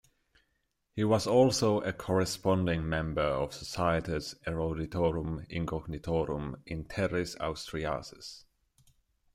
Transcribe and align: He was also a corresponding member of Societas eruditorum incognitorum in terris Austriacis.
He 0.95 1.03
was 1.03 1.27
also 1.27 1.79
a 1.81 1.93
corresponding 1.93 2.89
member 2.89 3.21
of 3.21 3.53
Societas 3.53 4.33
eruditorum 4.47 5.47
incognitorum 5.47 6.59
in 6.65 6.85
terris 6.85 7.35
Austriacis. 7.35 8.45